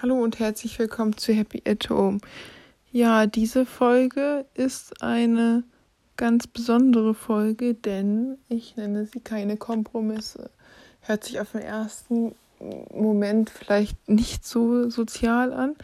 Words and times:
Hallo 0.00 0.16
und 0.20 0.40
herzlich 0.40 0.78
willkommen 0.80 1.16
zu 1.16 1.32
Happy 1.32 1.62
at 1.64 1.88
Home. 1.88 2.18
Ja, 2.90 3.26
diese 3.26 3.66
Folge 3.66 4.46
ist 4.54 5.00
eine 5.00 5.62
ganz 6.16 6.48
besondere 6.48 7.14
Folge, 7.14 7.74
denn 7.74 8.38
ich 8.48 8.76
nenne 8.76 9.06
sie 9.06 9.20
keine 9.20 9.56
Kompromisse. 9.56 10.50
Hört 11.02 11.24
sich 11.24 11.38
auf 11.38 11.52
den 11.52 11.60
ersten 11.60 12.34
Moment 12.92 13.50
vielleicht 13.50 14.08
nicht 14.08 14.44
so 14.44 14.90
sozial 14.90 15.52
an, 15.52 15.76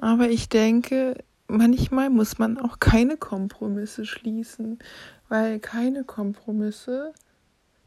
aber 0.00 0.28
ich 0.28 0.48
denke, 0.48 1.22
manchmal 1.46 2.10
muss 2.10 2.38
man 2.38 2.58
auch 2.58 2.80
keine 2.80 3.16
Kompromisse 3.16 4.06
schließen, 4.06 4.80
weil 5.28 5.60
keine 5.60 6.02
Kompromisse 6.02 7.12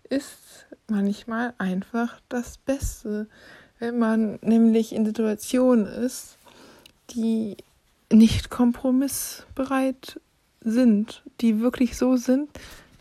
ist 0.09 0.67
manchmal 0.87 1.53
einfach 1.57 2.21
das 2.29 2.59
Beste, 2.59 3.27
wenn 3.79 3.99
man 3.99 4.39
nämlich 4.41 4.93
in 4.93 5.05
Situationen 5.05 5.85
ist, 5.85 6.37
die 7.11 7.57
nicht 8.11 8.49
kompromissbereit 8.49 10.19
sind, 10.61 11.23
die 11.41 11.59
wirklich 11.59 11.97
so 11.97 12.15
sind, 12.15 12.49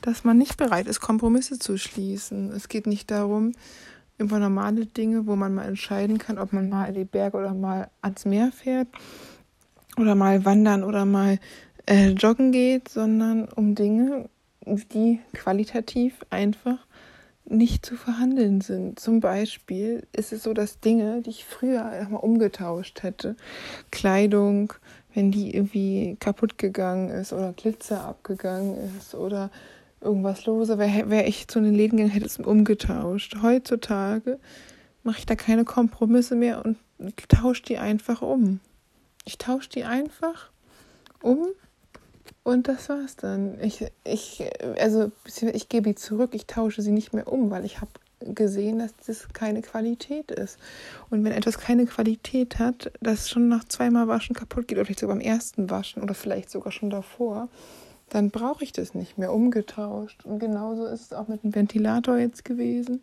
dass 0.03 0.25
man 0.25 0.37
nicht 0.37 0.57
bereit 0.57 0.87
ist, 0.87 1.01
Kompromisse 1.01 1.59
zu 1.59 1.79
schließen. 1.79 2.51
Es 2.53 2.69
geht 2.69 2.87
nicht 2.87 3.11
darum, 3.11 3.53
über 4.19 4.39
normale 4.39 4.87
Dinge, 4.87 5.27
wo 5.27 5.35
man 5.35 5.55
mal 5.55 5.65
entscheiden 5.65 6.19
kann, 6.19 6.39
ob 6.39 6.53
man 6.53 6.69
mal 6.69 6.87
in 6.87 6.95
die 6.95 7.05
Berge 7.05 7.39
oder 7.39 7.55
mal 7.55 7.89
ans 8.03 8.25
Meer 8.25 8.53
fährt 8.53 8.89
oder 9.97 10.15
mal 10.15 10.45
wandern 10.45 10.85
oder 10.85 11.05
mal 11.05 11.39
äh, 11.87 12.11
joggen 12.11 12.53
geht, 12.53 12.89
sondern 12.89 13.49
um 13.49 13.75
Dinge, 13.75 14.29
die 14.67 15.21
qualitativ 15.33 16.15
einfach 16.31 16.79
nicht 17.47 17.85
zu 17.85 17.97
verhandeln 17.97 18.61
sind. 18.61 18.99
Zum 18.99 19.21
Beispiel 19.21 20.07
ist 20.13 20.33
es 20.33 20.43
so, 20.43 20.55
dass 20.55 20.81
Dinge, 20.81 21.23
die 21.23 21.31
ich 21.31 21.45
früher 21.45 22.07
mal 22.09 22.19
umgetauscht 22.19 23.03
hätte, 23.03 23.37
Kleidung, 23.91 24.73
wenn 25.15 25.31
die 25.31 25.55
irgendwie 25.55 26.17
kaputt 26.21 26.59
gegangen 26.59 27.11
ist 27.11 27.33
oder 27.33 27.53
Glitzer 27.53 28.05
abgegangen 28.05 28.77
ist 28.99 29.15
oder 29.15 29.51
irgendwas 30.01 30.47
lose, 30.47 30.79
wäre 30.79 31.11
wär 31.11 31.27
ich 31.27 31.49
zu 31.49 31.61
den 31.61 31.75
Läden 31.75 31.99
gegangen, 31.99 32.13
hätte 32.13 32.27
es 32.27 32.39
umgetauscht. 32.39 33.37
Heutzutage 33.43 34.39
mache 35.03 35.19
ich 35.19 35.27
da 35.27 35.37
keine 35.37 35.65
Kompromisse 35.65 36.35
mehr 36.35 36.65
und 36.65 36.79
tausche 37.29 37.63
die 37.63 37.79
einfach 37.79 38.23
um. 38.23 38.61
Ich 39.25 39.39
tausche 39.39 39.69
die 39.69 39.85
einfach 39.85 40.51
um 41.23 41.47
und 42.45 42.69
das 42.69 42.89
war's 42.89 43.17
dann. 43.17 43.59
Ich, 43.61 43.85
ich, 44.05 44.45
also 44.79 45.11
ich 45.25 45.69
gebe 45.69 45.89
die 45.89 45.95
zurück, 45.97 46.31
ich 46.35 46.47
tausche 46.47 46.83
sie 46.83 46.93
nicht 46.93 47.13
mehr 47.13 47.33
um, 47.33 47.51
weil 47.51 47.65
ich 47.65 47.81
habe 47.81 47.91
gesehen, 48.21 48.79
dass 48.79 48.95
das 49.07 49.29
keine 49.33 49.63
Qualität 49.63 50.31
ist. 50.31 50.59
Und 51.11 51.25
wenn 51.25 51.33
etwas 51.33 51.59
keine 51.59 51.87
Qualität 51.87 52.59
hat, 52.59 52.93
das 53.01 53.29
schon 53.29 53.49
nach 53.49 53.65
zweimal 53.65 54.09
Waschen 54.09 54.37
kaputt 54.37 54.69
geht, 54.69 54.79
oder 54.79 54.85
vielleicht 54.85 55.01
sogar 55.01 55.17
beim 55.17 55.25
ersten 55.25 55.71
Waschen 55.71 56.03
oder 56.03 56.15
vielleicht 56.15 56.51
sogar 56.51 56.71
schon 56.71 56.91
davor, 56.91 57.49
dann 58.11 58.31
brauche 58.31 58.63
ich 58.63 58.73
das 58.73 58.95
nicht 58.95 59.19
mehr 59.19 59.33
umgetauscht. 59.33 60.25
Und 60.25 60.39
genauso 60.39 60.87
ist 60.87 61.01
es 61.01 61.13
auch 61.13 61.29
mit 61.29 61.43
dem 61.43 61.55
Ventilator 61.55 62.19
jetzt 62.19 62.45
gewesen, 62.45 63.01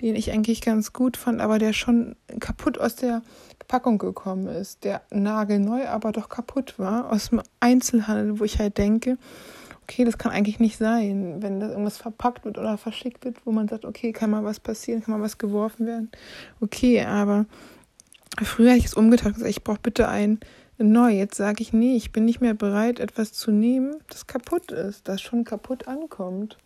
den 0.00 0.16
ich 0.16 0.32
eigentlich 0.32 0.60
ganz 0.60 0.92
gut 0.92 1.16
fand, 1.16 1.40
aber 1.40 1.58
der 1.58 1.72
schon 1.72 2.16
kaputt 2.40 2.78
aus 2.78 2.96
der 2.96 3.22
Packung 3.66 3.98
gekommen 3.98 4.46
ist, 4.46 4.84
der 4.84 5.02
nagelneu, 5.10 5.86
aber 5.86 6.12
doch 6.12 6.28
kaputt 6.28 6.78
war, 6.78 7.12
aus 7.12 7.30
dem 7.30 7.42
Einzelhandel, 7.60 8.38
wo 8.40 8.44
ich 8.44 8.58
halt 8.58 8.78
denke, 8.78 9.18
okay, 9.82 10.04
das 10.04 10.18
kann 10.18 10.32
eigentlich 10.32 10.60
nicht 10.60 10.76
sein, 10.76 11.36
wenn 11.40 11.60
das 11.60 11.70
irgendwas 11.70 11.96
verpackt 11.96 12.44
wird 12.44 12.58
oder 12.58 12.76
verschickt 12.78 13.24
wird, 13.24 13.44
wo 13.44 13.52
man 13.52 13.68
sagt, 13.68 13.84
okay, 13.84 14.12
kann 14.12 14.30
mal 14.30 14.44
was 14.44 14.60
passieren, 14.60 15.02
kann 15.02 15.14
mal 15.18 15.24
was 15.24 15.38
geworfen 15.38 15.86
werden. 15.86 16.10
Okay, 16.60 17.02
aber 17.04 17.46
früher 18.42 18.70
habe 18.70 18.78
ich 18.78 18.84
es 18.84 18.94
umgetauscht 18.94 19.34
gesagt, 19.34 19.50
ich 19.50 19.64
brauche 19.64 19.80
bitte 19.82 20.08
ein 20.08 20.40
neu. 20.76 21.10
Jetzt 21.12 21.36
sage 21.36 21.62
ich, 21.62 21.72
nee, 21.72 21.96
ich 21.96 22.12
bin 22.12 22.24
nicht 22.24 22.40
mehr 22.40 22.54
bereit, 22.54 23.00
etwas 23.00 23.32
zu 23.32 23.50
nehmen, 23.50 23.96
das 24.10 24.26
kaputt 24.26 24.72
ist, 24.72 25.08
das 25.08 25.20
schon 25.20 25.44
kaputt 25.44 25.88
ankommt. 25.88 26.58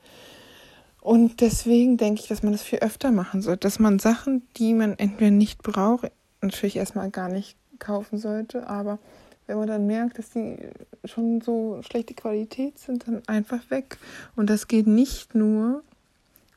Und 1.02 1.40
deswegen 1.40 1.96
denke 1.96 2.20
ich, 2.20 2.28
dass 2.28 2.44
man 2.44 2.52
das 2.52 2.62
viel 2.62 2.78
öfter 2.78 3.10
machen 3.10 3.42
sollte, 3.42 3.66
dass 3.66 3.80
man 3.80 3.98
Sachen, 3.98 4.46
die 4.56 4.72
man 4.72 4.96
entweder 4.98 5.32
nicht 5.32 5.60
braucht, 5.60 6.12
natürlich 6.40 6.76
erstmal 6.76 7.10
gar 7.10 7.28
nicht 7.28 7.56
kaufen 7.80 8.18
sollte, 8.18 8.68
aber 8.68 9.00
wenn 9.48 9.58
man 9.58 9.66
dann 9.66 9.88
merkt, 9.88 10.18
dass 10.18 10.30
die 10.30 10.56
schon 11.04 11.41
so 11.41 11.80
schlechte 11.82 12.14
Qualität 12.14 12.78
sind, 12.78 13.08
dann 13.08 13.20
einfach 13.26 13.68
weg. 13.68 13.98
Und 14.36 14.48
das 14.48 14.68
geht 14.68 14.86
nicht 14.86 15.34
nur 15.34 15.82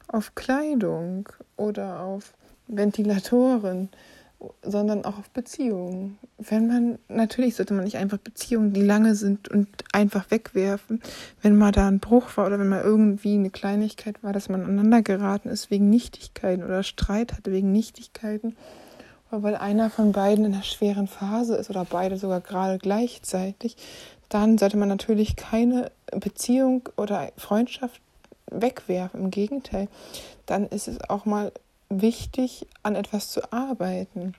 auf 0.08 0.36
Kleidung 0.36 1.28
oder 1.58 2.02
auf 2.02 2.36
Ventilatoren, 2.68 3.90
sondern 4.62 5.06
auch 5.06 5.18
auf 5.18 5.30
Beziehungen. 5.30 6.18
Wenn 6.38 6.68
man, 6.68 7.00
natürlich 7.08 7.56
sollte 7.56 7.74
man 7.74 7.86
nicht 7.86 7.98
einfach 7.98 8.18
Beziehungen, 8.18 8.74
die 8.74 8.82
lange 8.82 9.16
sind 9.16 9.48
und 9.50 9.68
einfach 9.92 10.30
wegwerfen, 10.30 11.02
wenn 11.42 11.58
mal 11.58 11.72
da 11.72 11.88
ein 11.88 12.00
Bruch 12.00 12.36
war 12.38 12.48
oder 12.48 12.60
wenn 12.60 12.70
mal 12.70 12.84
irgendwie 12.84 13.36
eine 13.36 13.50
Kleinigkeit 13.50 14.24
war, 14.24 14.34
dass 14.34 14.50
man 14.50 14.64
aneinander 14.64 15.02
geraten 15.02 15.50
ist 15.50 15.72
wegen 15.72 15.90
Nichtigkeiten 15.90 16.64
oder 16.64 16.84
Streit 16.84 17.34
hatte 17.34 17.52
wegen 17.52 17.72
Nichtigkeiten 17.72 18.56
weil 19.32 19.56
einer 19.56 19.90
von 19.90 20.12
beiden 20.12 20.46
in 20.46 20.54
einer 20.54 20.64
schweren 20.64 21.08
Phase 21.08 21.56
ist 21.56 21.70
oder 21.70 21.86
beide 21.86 22.18
sogar 22.18 22.42
gerade 22.42 22.78
gleichzeitig, 22.78 23.76
dann 24.30 24.58
sollte 24.58 24.78
man 24.78 24.90
natürlich 24.90 25.36
keine 25.36 25.92
Beziehung 26.12 26.90
oder 26.98 27.32
Freundschaft 27.38 28.02
wegwerfen. 28.52 29.22
Im 29.22 29.32
Gegenteil, 29.32 29.88
dann 30.46 30.68
ist 30.68 30.88
es 30.88 31.02
auch 31.10 31.26
mal 31.26 31.52
wichtig, 31.90 32.68
an 32.84 32.96
etwas 32.96 33.30
zu 33.30 33.52
arbeiten. 33.52 34.34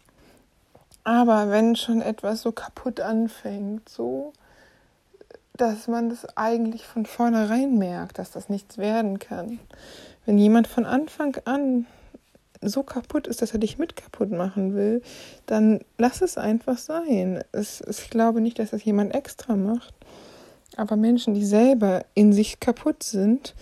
Aber 1.05 1.51
wenn 1.51 1.77
schon 1.77 2.03
etwas 2.03 2.43
so 2.43 2.53
kaputt 2.53 3.01
anfängt, 3.01 3.89
so, 3.89 4.33
dass 5.57 5.89
man 5.89 6.09
das 6.09 6.27
eigentlich 6.37 6.85
von 6.85 7.07
vornherein 7.07 7.79
merkt, 7.79 8.19
dass 8.19 8.31
das 8.31 8.49
nichts 8.49 8.79
werden 8.79 9.19
kann. 9.19 9.59
Wenn 10.25 10.39
jemand 10.39 10.67
von 10.67 10.85
Anfang 10.85 11.37
an 11.45 11.87
so 12.61 12.83
kaputt 12.83 13.27
ist, 13.27 13.43
dass 13.43 13.53
er 13.53 13.59
dich 13.59 13.79
mit 13.79 13.97
kaputt 13.97 14.31
machen 14.31 14.75
will, 14.75 15.03
dann 15.47 15.81
lass 15.99 16.23
es 16.23 16.39
einfach 16.39 16.79
sein. 16.79 17.43
Es, 17.53 17.81
ich 17.89 18.11
glaube 18.11 18.41
nicht, 18.41 18.59
dass 18.59 18.71
das 18.71 18.85
jemand 18.85 19.15
extra 19.15 19.57
macht. 19.57 19.95
Aber 20.77 20.97
Menschen, 20.97 21.35
die 21.35 21.45
selber 21.45 22.05
in 22.15 22.33
sich 22.33 22.61
kaputt 22.61 23.03
sind, 23.03 23.55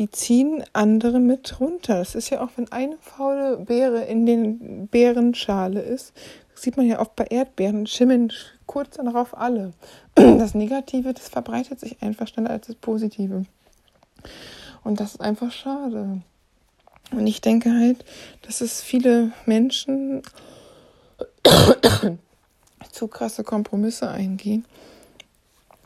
die 0.00 0.10
ziehen 0.10 0.64
andere 0.72 1.20
mit 1.20 1.60
runter. 1.60 1.98
Das 1.98 2.14
ist 2.14 2.30
ja 2.30 2.40
auch, 2.40 2.48
wenn 2.56 2.72
eine 2.72 2.96
faule 3.02 3.58
Beere 3.58 4.04
in 4.04 4.24
den 4.24 4.88
Beerenschale 4.88 5.82
ist, 5.82 6.14
sieht 6.54 6.78
man 6.78 6.86
ja 6.86 7.00
oft 7.00 7.14
bei 7.16 7.26
Erdbeeren, 7.26 7.86
schimmeln 7.86 8.32
kurz 8.64 8.96
darauf 8.96 9.36
alle. 9.36 9.72
Das 10.14 10.54
Negative, 10.54 11.12
das 11.12 11.28
verbreitet 11.28 11.80
sich 11.80 12.02
einfach 12.02 12.28
schneller 12.28 12.48
als 12.48 12.66
das 12.66 12.76
Positive. 12.76 13.44
Und 14.82 15.00
das 15.00 15.12
ist 15.12 15.20
einfach 15.20 15.52
schade. 15.52 16.22
Und 17.10 17.26
ich 17.26 17.42
denke 17.42 17.70
halt, 17.70 18.02
dass 18.40 18.62
es 18.62 18.80
viele 18.80 19.32
Menschen 19.44 20.22
zu 22.90 23.06
krasse 23.08 23.44
Kompromisse 23.44 24.08
eingehen 24.08 24.64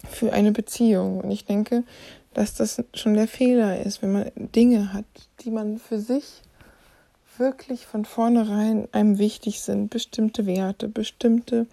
für 0.09 0.33
eine 0.33 0.53
Beziehung. 0.53 1.21
Und 1.21 1.33
ich 1.33 1.45
denke, 1.45 1.83
dass 2.35 2.55
das 2.55 2.83
schon 2.95 3.15
der 3.15 3.29
Fehler 3.29 3.81
ist, 3.81 4.03
wenn 4.03 4.13
man 4.13 4.31
Dinge 4.35 4.93
hat, 4.93 5.05
die 5.41 5.51
man 5.51 5.79
für 5.79 5.99
sich 5.99 6.43
wirklich 7.39 7.87
von 7.87 8.05
vornherein 8.05 8.89
einem 8.93 9.19
wichtig 9.19 9.61
sind, 9.61 9.91
bestimmte 9.91 10.47
Werte, 10.47 10.89
bestimmte 10.89 11.67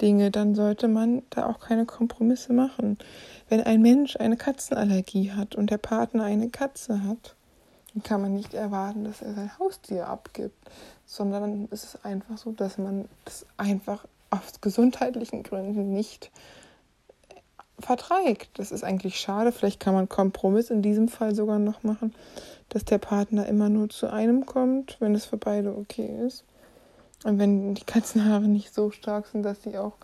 Dinge, 0.00 0.30
dann 0.30 0.54
sollte 0.54 0.88
man 0.88 1.22
da 1.30 1.46
auch 1.46 1.60
keine 1.60 1.86
Kompromisse 1.86 2.52
machen. 2.52 2.98
Wenn 3.48 3.60
ein 3.60 3.82
Mensch 3.82 4.16
eine 4.16 4.36
Katzenallergie 4.36 5.32
hat 5.32 5.54
und 5.54 5.70
der 5.70 5.78
Partner 5.78 6.24
eine 6.24 6.48
Katze 6.48 7.04
hat, 7.04 7.34
kann 8.04 8.22
man 8.22 8.34
nicht 8.34 8.54
erwarten, 8.54 9.04
dass 9.04 9.22
er 9.22 9.34
sein 9.34 9.58
Haustier 9.58 10.06
abgibt, 10.06 10.56
sondern 11.04 11.42
dann 11.42 11.68
ist 11.70 11.84
es 11.84 12.04
einfach 12.04 12.38
so, 12.38 12.52
dass 12.52 12.78
man 12.78 13.08
das 13.24 13.46
einfach 13.56 14.04
aus 14.30 14.60
gesundheitlichen 14.60 15.42
Gründen 15.42 15.92
nicht 15.92 16.30
verträgt. 17.78 18.58
Das 18.58 18.72
ist 18.72 18.84
eigentlich 18.84 19.18
schade. 19.18 19.52
Vielleicht 19.52 19.80
kann 19.80 19.94
man 19.94 20.08
Kompromiss 20.08 20.70
in 20.70 20.82
diesem 20.82 21.08
Fall 21.08 21.34
sogar 21.34 21.58
noch 21.58 21.82
machen, 21.82 22.14
dass 22.68 22.84
der 22.84 22.98
Partner 22.98 23.46
immer 23.46 23.68
nur 23.68 23.88
zu 23.88 24.12
einem 24.12 24.46
kommt, 24.46 24.96
wenn 25.00 25.14
es 25.14 25.26
für 25.26 25.36
beide 25.36 25.76
okay 25.76 26.18
ist. 26.26 26.44
Und 27.24 27.38
wenn 27.38 27.74
die 27.74 27.84
Katzenhaare 27.84 28.46
nicht 28.46 28.72
so 28.72 28.90
stark 28.90 29.26
sind, 29.26 29.42
dass 29.42 29.62
sie 29.62 29.78
auch 29.78 29.94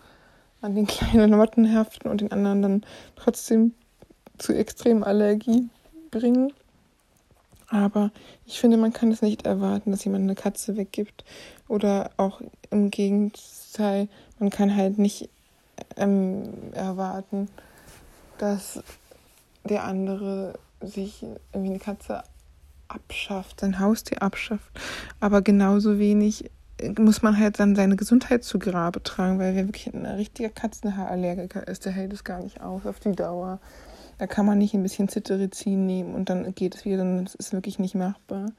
an 0.61 0.75
den 0.75 0.87
kleinen 0.87 1.35
Motten 1.35 1.65
heften 1.65 2.09
und 2.09 2.21
den 2.21 2.31
anderen 2.31 2.61
dann 2.61 2.85
trotzdem 3.15 3.73
zu 4.37 4.53
extremen 4.53 5.03
Allergie 5.03 5.69
bringen. 6.11 6.51
Aber 7.67 8.11
ich 8.45 8.59
finde, 8.59 8.77
man 8.77 8.93
kann 8.93 9.11
es 9.11 9.21
nicht 9.21 9.45
erwarten, 9.45 9.91
dass 9.91 10.03
jemand 10.03 10.23
eine 10.23 10.35
Katze 10.35 10.77
weggibt. 10.77 11.23
Oder 11.67 12.11
auch 12.17 12.41
im 12.69 12.91
Gegenteil, 12.91 14.07
man 14.39 14.49
kann 14.49 14.75
halt 14.75 14.99
nicht 14.99 15.29
ähm, 15.97 16.73
erwarten, 16.73 17.49
dass 18.37 18.81
der 19.63 19.83
andere 19.83 20.53
sich 20.81 21.23
irgendwie 21.53 21.71
eine 21.71 21.79
Katze 21.79 22.23
abschafft, 22.87 23.61
sein 23.61 23.79
Haustier 23.79 24.21
abschafft. 24.21 24.69
Aber 25.19 25.41
genauso 25.41 25.97
wenig 25.97 26.49
muss 26.97 27.21
man 27.21 27.39
halt 27.39 27.59
dann 27.59 27.75
seine 27.75 27.95
Gesundheit 27.95 28.43
zu 28.43 28.59
Grabe 28.59 29.01
tragen, 29.01 29.39
weil 29.39 29.55
wer 29.55 29.67
wirklich 29.67 29.93
ein 29.93 30.05
richtiger 30.05 30.49
Katzenhaarallergiker 30.49 31.67
ist, 31.67 31.85
der 31.85 31.93
hält 31.93 32.13
es 32.13 32.23
gar 32.23 32.41
nicht 32.41 32.61
aus 32.61 32.85
auf 32.85 32.99
die 32.99 33.13
Dauer. 33.13 33.59
Da 34.17 34.27
kann 34.27 34.45
man 34.45 34.57
nicht 34.57 34.73
ein 34.73 34.83
bisschen 34.83 35.09
Cetirizin 35.09 35.85
nehmen 35.85 36.13
und 36.15 36.29
dann 36.29 36.53
geht 36.55 36.75
es 36.75 36.85
wieder, 36.85 37.03
das 37.21 37.35
ist 37.35 37.53
wirklich 37.53 37.79
nicht 37.79 37.95
machbar. 37.95 38.51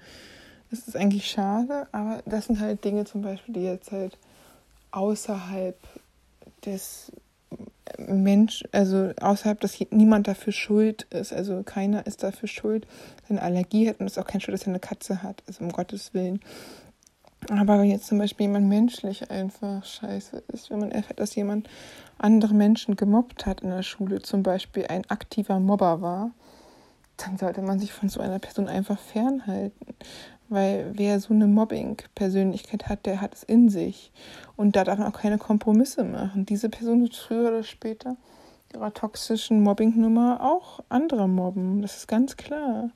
Das 0.70 0.88
ist 0.88 0.96
eigentlich 0.96 1.30
schade, 1.30 1.86
aber 1.92 2.22
das 2.26 2.46
sind 2.46 2.60
halt 2.60 2.84
Dinge 2.84 3.04
zum 3.04 3.22
Beispiel, 3.22 3.54
die 3.54 3.62
jetzt 3.62 3.92
halt 3.92 4.18
außerhalb 4.90 5.76
des 6.66 7.12
Mensch, 7.98 8.64
also 8.72 9.12
außerhalb, 9.20 9.60
dass 9.60 9.78
niemand 9.90 10.28
dafür 10.28 10.52
schuld 10.52 11.04
ist, 11.10 11.32
also 11.32 11.62
keiner 11.62 12.06
ist 12.06 12.22
dafür 12.22 12.48
schuld, 12.48 12.86
dass 13.20 13.30
er 13.30 13.36
eine 13.36 13.42
Allergie 13.42 13.88
hat 13.88 14.00
und 14.00 14.06
es 14.06 14.12
ist 14.12 14.18
auch 14.18 14.26
kein 14.26 14.40
Schuld, 14.40 14.54
dass 14.54 14.64
er 14.64 14.68
eine 14.68 14.80
Katze 14.80 15.22
hat, 15.22 15.42
also 15.46 15.64
um 15.64 15.72
Gottes 15.72 16.12
Willen. 16.12 16.40
Aber 17.48 17.78
wenn 17.78 17.90
jetzt 17.90 18.06
zum 18.06 18.18
Beispiel 18.18 18.46
jemand 18.46 18.68
menschlich 18.68 19.30
einfach 19.30 19.84
scheiße 19.84 20.42
ist, 20.52 20.70
wenn 20.70 20.80
man 20.80 20.90
erfährt, 20.90 21.20
dass 21.20 21.34
jemand 21.36 21.68
andere 22.18 22.54
Menschen 22.54 22.96
gemobbt 22.96 23.46
hat 23.46 23.60
in 23.60 23.70
der 23.70 23.82
Schule, 23.82 24.20
zum 24.20 24.42
Beispiel 24.42 24.86
ein 24.86 25.08
aktiver 25.08 25.60
Mobber 25.60 26.00
war, 26.00 26.32
dann 27.18 27.38
sollte 27.38 27.62
man 27.62 27.78
sich 27.78 27.92
von 27.92 28.08
so 28.08 28.20
einer 28.20 28.38
Person 28.38 28.68
einfach 28.68 28.98
fernhalten. 28.98 29.94
Weil 30.48 30.92
wer 30.94 31.18
so 31.20 31.34
eine 31.34 31.46
Mobbing-Persönlichkeit 31.46 32.88
hat, 32.88 33.06
der 33.06 33.20
hat 33.20 33.34
es 33.34 33.42
in 33.42 33.68
sich. 33.68 34.12
Und 34.56 34.76
da 34.76 34.84
darf 34.84 34.98
man 34.98 35.12
auch 35.12 35.18
keine 35.18 35.38
Kompromisse 35.38 36.04
machen. 36.04 36.46
Diese 36.46 36.68
Person 36.68 37.02
wird 37.02 37.16
früher 37.16 37.48
oder 37.48 37.62
später 37.62 38.16
ihrer 38.72 38.92
toxischen 38.92 39.62
Mobbing-Nummer 39.62 40.40
auch 40.40 40.80
andere 40.88 41.28
mobben. 41.28 41.82
Das 41.82 41.96
ist 41.96 42.08
ganz 42.08 42.36
klar. 42.36 42.90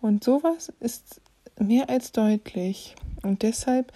Und 0.00 0.24
sowas 0.24 0.72
ist 0.80 1.20
mehr 1.58 1.88
als 1.88 2.12
deutlich. 2.12 2.94
Und 3.22 3.42
deshalb 3.42 3.92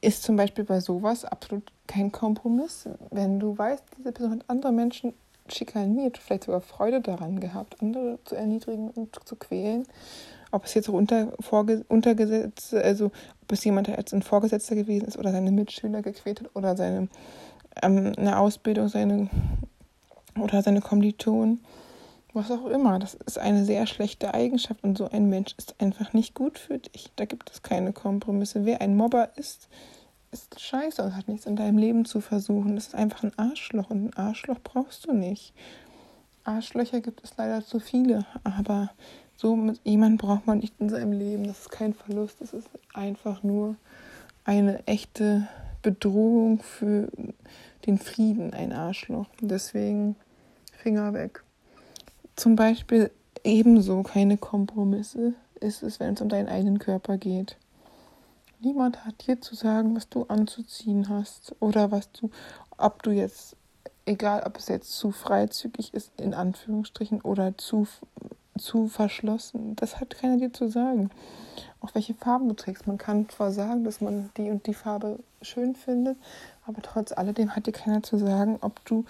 ist 0.00 0.22
zum 0.22 0.36
Beispiel 0.36 0.64
bei 0.64 0.80
sowas 0.80 1.24
absolut 1.24 1.72
kein 1.86 2.12
Kompromiss. 2.12 2.88
Wenn 3.10 3.40
du 3.40 3.56
weißt, 3.56 3.84
diese 3.98 4.12
Person 4.12 4.32
hat 4.32 4.44
andere 4.48 4.72
Menschen 4.72 5.14
schikaniert, 5.48 6.18
vielleicht 6.18 6.44
sogar 6.44 6.60
Freude 6.60 7.00
daran 7.00 7.40
gehabt, 7.40 7.82
andere 7.82 8.18
zu 8.24 8.36
erniedrigen 8.36 8.90
und 8.90 9.18
zu 9.24 9.36
quälen, 9.36 9.86
ob 10.52 10.66
es 10.66 10.74
jetzt 10.74 10.88
auch 10.88 10.94
unter, 10.94 11.32
Vorge 11.40 11.84
Untergesetz, 11.88 12.72
also 12.74 13.06
ob 13.06 13.52
es 13.52 13.64
jemand 13.64 13.88
als 13.88 14.12
ein 14.14 14.22
Vorgesetzter 14.22 14.76
gewesen 14.76 15.06
ist 15.06 15.18
oder 15.18 15.32
seine 15.32 15.50
Mitschüler 15.50 16.02
gequält 16.02 16.40
hat 16.40 16.50
oder 16.54 16.76
seine 16.76 17.08
ähm, 17.80 18.12
eine 18.16 18.38
Ausbildung, 18.38 18.88
seine 18.88 19.28
oder 20.38 20.62
seine 20.62 20.80
Kommilitonen, 20.80 21.60
was 22.32 22.50
auch 22.50 22.66
immer. 22.66 22.98
Das 22.98 23.14
ist 23.14 23.38
eine 23.38 23.64
sehr 23.64 23.86
schlechte 23.86 24.34
Eigenschaft 24.34 24.82
und 24.84 24.96
so 24.96 25.08
ein 25.08 25.28
Mensch 25.28 25.54
ist 25.56 25.74
einfach 25.80 26.12
nicht 26.12 26.34
gut 26.34 26.58
für 26.58 26.78
dich. 26.78 27.10
Da 27.16 27.24
gibt 27.24 27.50
es 27.50 27.62
keine 27.62 27.92
Kompromisse. 27.92 28.64
Wer 28.64 28.80
ein 28.80 28.96
Mobber 28.96 29.30
ist, 29.36 29.68
ist 30.30 30.60
scheiße 30.60 31.02
und 31.02 31.16
hat 31.16 31.28
nichts 31.28 31.46
in 31.46 31.56
deinem 31.56 31.78
Leben 31.78 32.04
zu 32.04 32.20
versuchen. 32.20 32.74
Das 32.74 32.88
ist 32.88 32.94
einfach 32.94 33.22
ein 33.22 33.38
Arschloch 33.38 33.90
und 33.90 34.06
ein 34.06 34.16
Arschloch 34.16 34.58
brauchst 34.62 35.06
du 35.06 35.12
nicht. 35.12 35.52
Arschlöcher 36.44 37.00
gibt 37.00 37.22
es 37.22 37.36
leider 37.36 37.64
zu 37.64 37.78
viele, 37.78 38.26
aber 38.42 38.90
so 39.36 39.56
mit 39.56 39.80
jemandem 39.84 40.18
braucht 40.18 40.46
man 40.46 40.58
nicht 40.58 40.74
in 40.78 40.88
seinem 40.88 41.12
Leben. 41.12 41.46
Das 41.46 41.60
ist 41.60 41.70
kein 41.70 41.94
Verlust, 41.94 42.40
das 42.40 42.52
ist 42.52 42.68
einfach 42.94 43.42
nur 43.42 43.76
eine 44.44 44.86
echte 44.86 45.48
Bedrohung 45.82 46.60
für 46.62 47.08
den 47.86 47.98
Frieden, 47.98 48.54
ein 48.54 48.72
Arschloch. 48.72 49.26
Deswegen 49.40 50.16
Finger 50.72 51.12
weg. 51.12 51.42
Zum 52.36 52.56
Beispiel 52.56 53.10
ebenso 53.44 54.02
keine 54.02 54.36
Kompromisse 54.36 55.34
ist 55.60 55.82
es, 55.82 56.00
wenn 56.00 56.14
es 56.14 56.20
um 56.20 56.28
deinen 56.28 56.48
eigenen 56.48 56.78
Körper 56.78 57.18
geht. 57.18 57.56
Niemand 58.60 59.04
hat 59.04 59.26
dir 59.26 59.40
zu 59.40 59.54
sagen, 59.54 59.96
was 59.96 60.08
du 60.08 60.24
anzuziehen 60.24 61.08
hast 61.08 61.54
oder 61.58 61.90
was 61.90 62.12
du, 62.12 62.30
ob 62.78 63.02
du 63.02 63.10
jetzt, 63.10 63.56
egal 64.06 64.44
ob 64.46 64.56
es 64.56 64.68
jetzt 64.68 64.92
zu 64.92 65.10
freizügig 65.10 65.92
ist, 65.94 66.12
in 66.20 66.32
Anführungsstrichen, 66.32 67.20
oder 67.22 67.58
zu 67.58 67.88
zu 68.58 68.88
verschlossen. 68.88 69.76
Das 69.76 70.00
hat 70.00 70.16
keiner 70.16 70.36
dir 70.36 70.52
zu 70.52 70.68
sagen. 70.68 71.10
Auch 71.80 71.94
welche 71.94 72.14
Farben 72.14 72.48
du 72.48 72.54
trägst. 72.54 72.86
Man 72.86 72.98
kann 72.98 73.28
zwar 73.28 73.50
sagen, 73.50 73.84
dass 73.84 74.00
man 74.00 74.30
die 74.36 74.50
und 74.50 74.66
die 74.66 74.74
Farbe 74.74 75.18
schön 75.40 75.74
findet, 75.74 76.16
aber 76.66 76.80
trotz 76.82 77.12
alledem 77.12 77.56
hat 77.56 77.66
dir 77.66 77.72
keiner 77.72 78.02
zu 78.02 78.18
sagen, 78.18 78.58
ob 78.60 78.84
du 78.84 79.04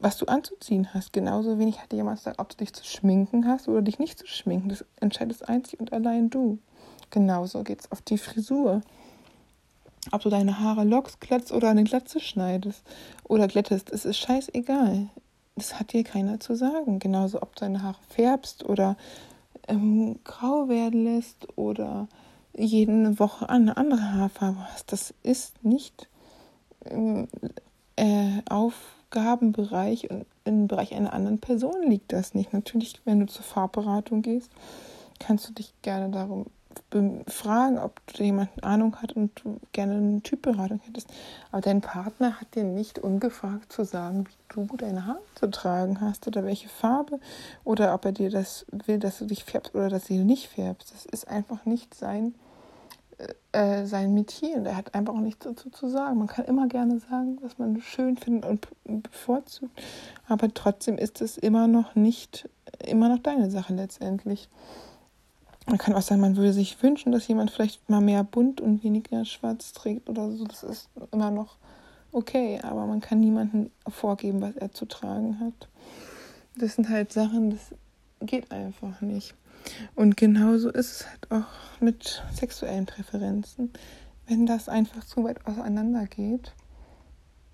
was 0.00 0.16
du 0.16 0.26
anzuziehen 0.26 0.94
hast. 0.94 1.12
Genauso 1.12 1.58
wenig 1.58 1.80
hat 1.80 1.92
dir 1.92 1.96
jemand 1.96 2.18
gesagt, 2.18 2.38
ob 2.38 2.48
du 2.50 2.56
dich 2.56 2.72
zu 2.72 2.84
schminken 2.84 3.46
hast 3.48 3.68
oder 3.68 3.82
dich 3.82 3.98
nicht 3.98 4.18
zu 4.18 4.26
schminken. 4.26 4.68
Das 4.68 4.84
entscheidest 5.00 5.48
einzig 5.48 5.80
und 5.80 5.92
allein 5.92 6.30
du. 6.30 6.58
Genauso 7.10 7.64
geht 7.64 7.80
es 7.80 7.92
auf 7.92 8.02
die 8.02 8.18
Frisur. 8.18 8.82
Ob 10.12 10.22
du 10.22 10.30
deine 10.30 10.60
Haare 10.60 10.84
lockst, 10.84 11.20
glatzt 11.20 11.52
oder 11.52 11.68
eine 11.68 11.84
Glatze 11.84 12.20
schneidest 12.20 12.82
oder 13.24 13.48
glättest, 13.48 13.90
es 13.90 14.04
ist 14.04 14.18
scheißegal 14.18 15.08
das 15.58 15.78
hat 15.78 15.92
dir 15.92 16.04
keiner 16.04 16.40
zu 16.40 16.54
sagen. 16.54 16.98
Genauso, 16.98 17.42
ob 17.42 17.54
du 17.56 17.60
deine 17.60 17.82
Haare 17.82 17.98
färbst 18.08 18.64
oder 18.64 18.96
ähm, 19.66 20.18
grau 20.24 20.68
werden 20.68 21.04
lässt 21.04 21.48
oder 21.56 22.08
jede 22.56 23.18
Woche 23.18 23.48
eine 23.48 23.76
andere 23.76 24.14
Haarfarbe 24.14 24.58
hast. 24.72 24.92
Das 24.92 25.14
ist 25.22 25.64
nicht 25.64 26.08
im 26.84 27.28
äh, 27.96 28.42
Aufgabenbereich 28.48 30.10
und 30.10 30.26
im 30.44 30.66
Bereich 30.66 30.94
einer 30.94 31.12
anderen 31.12 31.38
Person 31.38 31.82
liegt 31.86 32.12
das 32.12 32.34
nicht. 32.34 32.52
Natürlich, 32.52 33.00
wenn 33.04 33.20
du 33.20 33.26
zur 33.26 33.44
Farbberatung 33.44 34.22
gehst, 34.22 34.50
kannst 35.18 35.48
du 35.48 35.52
dich 35.52 35.74
gerne 35.82 36.10
darum 36.10 36.46
fragen, 37.26 37.78
ob 37.78 38.00
du 38.06 38.22
jemanden 38.22 38.62
Ahnung 38.62 38.96
hat 38.96 39.12
und 39.12 39.30
du 39.42 39.60
gerne 39.72 39.94
eine 39.94 40.20
Typberatung 40.22 40.80
hättest. 40.84 41.08
Aber 41.50 41.60
dein 41.60 41.80
Partner 41.80 42.40
hat 42.40 42.54
dir 42.54 42.64
nicht 42.64 42.98
ungefragt 42.98 43.72
zu 43.72 43.84
sagen, 43.84 44.24
wie 44.26 44.54
du 44.54 44.76
deine 44.76 45.06
Haare 45.06 45.20
zu 45.34 45.50
tragen 45.50 46.00
hast 46.00 46.26
oder 46.26 46.44
welche 46.44 46.68
Farbe 46.68 47.20
oder 47.64 47.94
ob 47.94 48.04
er 48.04 48.12
dir 48.12 48.30
das 48.30 48.66
will, 48.70 48.98
dass 48.98 49.18
du 49.18 49.26
dich 49.26 49.44
färbst 49.44 49.74
oder 49.74 49.88
dass 49.88 50.06
du 50.06 50.14
nicht 50.14 50.48
färbst. 50.48 50.92
Das 50.92 51.06
ist 51.06 51.28
einfach 51.28 51.64
nicht 51.64 51.94
sein, 51.94 52.34
äh, 53.52 53.84
sein 53.86 54.14
Metier. 54.14 54.64
Er 54.64 54.76
hat 54.76 54.94
einfach 54.94 55.14
auch 55.14 55.20
nichts 55.20 55.44
dazu 55.44 55.70
zu 55.70 55.88
sagen. 55.88 56.18
Man 56.18 56.28
kann 56.28 56.44
immer 56.44 56.68
gerne 56.68 57.00
sagen, 57.00 57.38
was 57.42 57.58
man 57.58 57.80
schön 57.80 58.16
findet 58.16 58.44
und 58.48 58.68
bevorzugt, 59.02 59.72
aber 60.28 60.52
trotzdem 60.52 60.98
ist 60.98 61.20
es 61.20 61.36
immer 61.38 61.66
noch 61.66 61.94
nicht, 61.94 62.48
immer 62.84 63.08
noch 63.08 63.18
deine 63.18 63.50
Sache 63.50 63.74
letztendlich. 63.74 64.48
Man 65.68 65.76
kann 65.76 65.94
auch 65.94 66.02
sagen, 66.02 66.22
man 66.22 66.36
würde 66.36 66.54
sich 66.54 66.82
wünschen, 66.82 67.12
dass 67.12 67.28
jemand 67.28 67.50
vielleicht 67.50 67.90
mal 67.90 68.00
mehr 68.00 68.24
bunt 68.24 68.60
und 68.60 68.82
weniger 68.82 69.26
schwarz 69.26 69.72
trägt 69.72 70.08
oder 70.08 70.30
so. 70.32 70.44
Das 70.44 70.62
ist 70.62 70.88
immer 71.12 71.30
noch 71.30 71.56
okay, 72.10 72.58
aber 72.62 72.86
man 72.86 73.00
kann 73.00 73.20
niemandem 73.20 73.70
vorgeben, 73.86 74.40
was 74.40 74.56
er 74.56 74.72
zu 74.72 74.86
tragen 74.86 75.40
hat. 75.40 75.68
Das 76.56 76.74
sind 76.74 76.88
halt 76.88 77.12
Sachen, 77.12 77.50
das 77.50 77.74
geht 78.22 78.50
einfach 78.50 79.02
nicht. 79.02 79.34
Und 79.94 80.16
genauso 80.16 80.70
ist 80.70 81.00
es 81.00 81.06
halt 81.06 81.30
auch 81.30 81.80
mit 81.80 82.22
sexuellen 82.32 82.86
Präferenzen. 82.86 83.70
Wenn 84.26 84.46
das 84.46 84.70
einfach 84.70 85.04
zu 85.04 85.22
weit 85.24 85.46
auseinander 85.46 86.06
geht, 86.06 86.52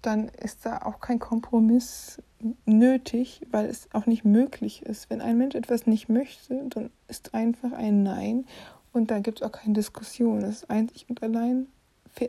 dann 0.07 0.29
ist 0.29 0.67
da 0.67 0.79
auch 0.79 1.01
kein 1.01 1.19
Kompromiss 1.19 2.23
nötig, 2.67 3.41
weil 3.51 3.67
es 3.67 3.89
auch 3.93 4.07
nicht 4.07 4.25
möglich 4.25 4.83
ist. 4.83 5.09
Wenn 5.11 5.21
ein 5.21 5.39
Mensch 5.39 5.55
etwas 5.55 5.87
nicht 5.87 6.09
möchte, 6.09 6.63
dann 6.69 6.91
ist 7.09 7.35
einfach 7.35 7.73
ein 7.73 8.03
Nein 8.03 8.47
und 8.93 9.11
da 9.11 9.19
gibt 9.19 9.41
es 9.41 9.47
auch 9.47 9.53
keine 9.53 9.75
Diskussion. 9.75 10.41
Das 10.41 10.51
ist 10.51 10.71
einzig 10.71 11.07
und 11.09 11.23
allein 11.23 11.67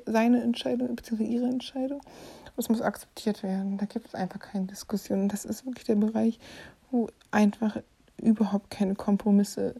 seine 0.06 0.42
Entscheidung 0.42 0.96
bzw. 0.96 1.24
ihre 1.24 1.46
Entscheidung. 1.46 2.02
Das 2.56 2.70
muss 2.70 2.82
akzeptiert 2.82 3.44
werden. 3.44 3.78
Da 3.78 3.86
gibt 3.86 4.08
es 4.08 4.16
einfach 4.16 4.40
keine 4.40 4.66
Diskussion. 4.66 5.28
Das 5.28 5.46
ist 5.46 5.66
wirklich 5.66 5.86
der 5.86 5.96
Bereich, 5.96 6.40
wo 6.90 7.10
einfach 7.32 7.78
überhaupt 8.22 8.72
keine 8.72 8.96
Kompromisse 8.96 9.76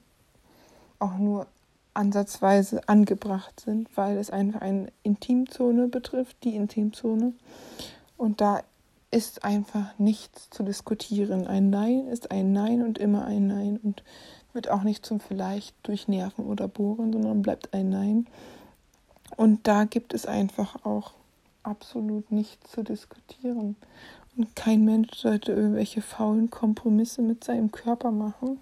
auch 1.00 1.18
nur 1.18 1.48
ansatzweise 1.96 2.88
angebracht 2.88 3.60
sind, 3.60 3.90
weil 3.96 4.18
es 4.18 4.30
einfach 4.30 4.62
eine 4.62 4.88
Intimzone 5.04 5.88
betrifft, 5.88 6.38
die 6.44 6.56
Intimzone. 6.56 7.34
Und 8.18 8.42
da 8.42 8.62
ist 9.12 9.44
einfach 9.44 9.98
nichts 9.98 10.50
zu 10.50 10.64
diskutieren. 10.64 11.48
Ein 11.48 11.70
Nein 11.70 12.08
ist 12.08 12.32
ein 12.32 12.52
Nein 12.52 12.84
und 12.84 12.98
immer 12.98 13.26
ein 13.26 13.48
Nein 13.48 13.80
und 13.82 14.04
wird 14.54 14.70
auch 14.70 14.84
nicht 14.84 15.06
zum 15.06 15.20
Vielleicht 15.20 15.76
durch 15.84 16.08
Nerven 16.08 16.46
oder 16.46 16.68
Bohren, 16.68 17.14
sondern 17.14 17.42
bleibt 17.42 17.74
ein 17.74 17.90
Nein. 17.90 18.28
Und 19.38 19.68
da 19.68 19.86
gibt 19.86 20.14
es 20.14 20.26
einfach 20.26 20.86
auch 20.86 21.14
absolut 21.64 22.32
nichts 22.32 22.72
zu 22.72 22.84
diskutieren. 22.84 23.76
Und 24.38 24.56
kein 24.56 24.84
Mensch 24.84 25.16
sollte 25.16 25.54
irgendwelche 25.54 26.02
faulen 26.02 26.50
Kompromisse 26.50 27.22
mit 27.22 27.44
seinem 27.44 27.72
Körper 27.72 28.12
machen 28.12 28.60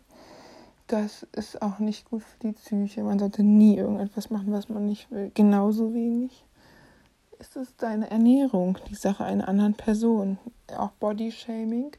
das 0.93 1.25
ist 1.35 1.59
auch 1.63 1.79
nicht 1.79 2.07
gut 2.09 2.21
für 2.21 2.39
die 2.39 2.51
Psyche. 2.51 3.03
Man 3.03 3.17
sollte 3.17 3.41
nie 3.41 3.77
irgendetwas 3.77 4.29
machen, 4.29 4.51
was 4.51 4.69
man 4.69 4.85
nicht 4.85 5.09
will. 5.09 5.31
Genauso 5.33 5.91
wenig 5.93 6.45
ist 7.39 7.55
es 7.55 7.75
deine 7.75 8.11
Ernährung, 8.11 8.77
die 8.89 8.95
Sache 8.95 9.25
einer 9.25 9.47
anderen 9.47 9.73
Person. 9.73 10.37
Auch 10.77 10.91
Bodyshaming 10.91 11.91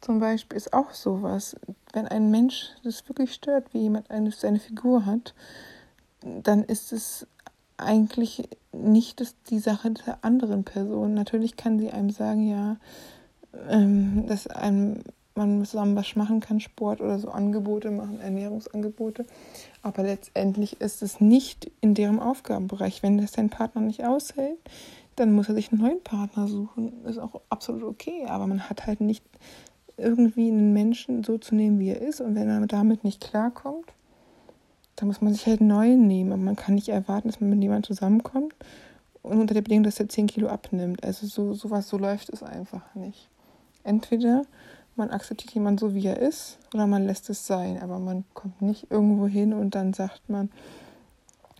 zum 0.00 0.18
Beispiel 0.18 0.56
ist 0.56 0.72
auch 0.72 0.90
sowas. 0.90 1.54
Wenn 1.92 2.08
ein 2.08 2.32
Mensch 2.32 2.70
das 2.82 3.08
wirklich 3.08 3.32
stört, 3.32 3.72
wie 3.72 3.82
jemand 3.82 4.10
eine, 4.10 4.32
seine 4.32 4.58
Figur 4.58 5.06
hat, 5.06 5.32
dann 6.22 6.64
ist 6.64 6.92
es 6.92 7.28
eigentlich 7.76 8.48
nicht 8.72 9.20
das, 9.20 9.36
die 9.48 9.60
Sache 9.60 9.92
der 9.92 10.24
anderen 10.24 10.64
Person. 10.64 11.14
Natürlich 11.14 11.56
kann 11.56 11.78
sie 11.78 11.90
einem 11.90 12.10
sagen, 12.10 12.48
ja, 12.48 12.78
ähm, 13.68 14.26
dass 14.26 14.48
einem 14.48 15.04
man 15.34 15.64
zusammen 15.64 15.96
was 15.96 16.16
machen 16.16 16.40
kann, 16.40 16.60
Sport 16.60 17.00
oder 17.00 17.18
so 17.18 17.30
Angebote 17.30 17.90
machen, 17.90 18.20
Ernährungsangebote. 18.20 19.26
Aber 19.82 20.02
letztendlich 20.02 20.80
ist 20.80 21.02
es 21.02 21.20
nicht 21.20 21.70
in 21.80 21.94
deren 21.94 22.18
Aufgabenbereich. 22.18 23.02
Wenn 23.02 23.18
das 23.18 23.32
dein 23.32 23.50
Partner 23.50 23.80
nicht 23.80 24.04
aushält, 24.04 24.58
dann 25.16 25.32
muss 25.32 25.48
er 25.48 25.54
sich 25.54 25.72
einen 25.72 25.82
neuen 25.82 26.02
Partner 26.02 26.46
suchen. 26.48 27.04
Ist 27.04 27.18
auch 27.18 27.40
absolut 27.48 27.84
okay. 27.84 28.26
Aber 28.26 28.46
man 28.46 28.68
hat 28.68 28.86
halt 28.86 29.00
nicht 29.00 29.24
irgendwie 29.96 30.48
einen 30.48 30.72
Menschen 30.72 31.24
so 31.24 31.38
zu 31.38 31.54
nehmen, 31.54 31.78
wie 31.78 31.90
er 31.90 32.00
ist. 32.00 32.20
Und 32.20 32.34
wenn 32.34 32.48
er 32.48 32.66
damit 32.66 33.04
nicht 33.04 33.20
klarkommt, 33.20 33.86
dann 34.96 35.08
muss 35.08 35.20
man 35.20 35.32
sich 35.32 35.46
halt 35.46 35.60
neu 35.60 35.96
nehmen. 35.96 36.32
Aber 36.32 36.42
man 36.42 36.56
kann 36.56 36.74
nicht 36.74 36.88
erwarten, 36.88 37.28
dass 37.28 37.40
man 37.40 37.50
mit 37.50 37.62
jemandem 37.62 37.84
zusammenkommt 37.84 38.54
und 39.22 39.38
unter 39.38 39.54
der 39.54 39.62
Bedingung, 39.62 39.84
dass 39.84 40.00
er 40.00 40.08
10 40.08 40.26
Kilo 40.26 40.48
abnimmt. 40.48 41.04
Also 41.04 41.26
so 41.26 41.52
sowas, 41.52 41.88
so 41.88 41.98
läuft 41.98 42.30
es 42.30 42.42
einfach 42.42 42.94
nicht. 42.94 43.28
Entweder 43.84 44.42
man 44.96 45.10
akzeptiert 45.10 45.52
jemanden 45.52 45.78
so, 45.78 45.94
wie 45.94 46.06
er 46.06 46.18
ist, 46.18 46.58
oder 46.74 46.86
man 46.86 47.06
lässt 47.06 47.30
es 47.30 47.46
sein. 47.46 47.80
Aber 47.82 47.98
man 47.98 48.24
kommt 48.34 48.60
nicht 48.62 48.90
irgendwo 48.90 49.26
hin 49.26 49.52
und 49.52 49.74
dann 49.74 49.92
sagt 49.92 50.28
man, 50.28 50.50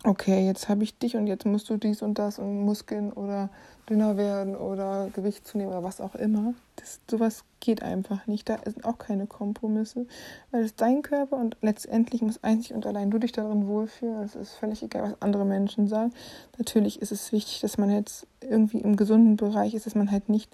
okay, 0.05 0.47
jetzt 0.47 0.69
habe 0.69 0.83
ich 0.83 0.97
dich 0.99 1.17
und 1.17 1.27
jetzt 1.27 1.45
musst 1.45 1.69
du 1.69 1.77
dies 1.77 2.03
und 2.03 2.19
das 2.19 2.39
und 2.39 2.65
Muskeln 2.65 3.13
oder 3.13 3.51
dünner 3.89 4.17
werden 4.17 4.57
oder 4.57 5.11
Gewicht 5.13 5.47
zunehmen 5.47 5.73
oder 5.73 5.83
was 5.83 6.01
auch 6.01 6.15
immer. 6.15 6.55
Das, 6.77 7.01
sowas 7.11 7.45
geht 7.59 7.83
einfach 7.83 8.27
nicht. 8.27 8.49
Da 8.49 8.59
sind 8.65 8.85
auch 8.85 8.99
keine 8.99 9.27
Kompromisse, 9.27 10.07
weil 10.51 10.61
es 10.61 10.69
ist 10.69 10.81
dein 10.81 11.03
Körper 11.03 11.37
und 11.37 11.57
letztendlich 11.61 12.23
muss 12.23 12.43
einzig 12.43 12.73
und 12.73 12.87
allein 12.87 13.11
du 13.11 13.19
dich 13.19 13.33
darin 13.33 13.67
wohlfühlen. 13.67 14.23
Es 14.23 14.37
ist 14.37 14.55
völlig 14.55 14.83
egal, 14.83 15.03
was 15.03 15.21
andere 15.21 15.45
Menschen 15.45 15.89
sagen. 15.89 16.13
Natürlich 16.57 17.03
ist 17.03 17.13
es 17.13 17.33
wichtig, 17.33 17.61
dass 17.61 17.77
man 17.77 17.91
jetzt 17.91 18.27
irgendwie 18.41 18.79
im 18.79 18.97
gesunden 18.97 19.37
Bereich 19.37 19.75
ist, 19.75 19.87
dass 19.87 19.95
man 19.95 20.11
halt 20.11 20.29
nicht 20.29 20.51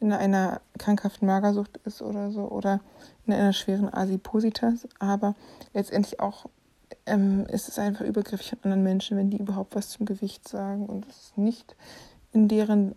in 0.00 0.12
einer 0.12 0.60
krankhaften 0.78 1.26
Magersucht 1.26 1.78
ist 1.84 2.02
oder 2.02 2.30
so 2.30 2.42
oder 2.48 2.80
in 3.26 3.34
einer 3.34 3.52
schweren 3.52 3.92
Asipositas, 3.92 4.88
aber 4.98 5.34
letztendlich 5.74 6.20
auch 6.20 6.46
ähm, 7.06 7.46
ist 7.46 7.68
es 7.68 7.78
einfach 7.78 8.04
übergriffig 8.04 8.52
an 8.52 8.58
anderen 8.64 8.82
Menschen, 8.82 9.16
wenn 9.18 9.30
die 9.30 9.38
überhaupt 9.38 9.76
was 9.76 9.90
zum 9.90 10.06
Gewicht 10.06 10.48
sagen 10.48 10.86
und 10.86 11.06
es 11.06 11.16
ist 11.16 11.38
nicht 11.38 11.76
in 12.32 12.48
deren 12.48 12.94